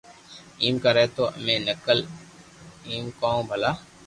[0.63, 1.99] ايم ڪري تو ايتي نقل
[2.89, 3.71] ايم ڪون ڀلا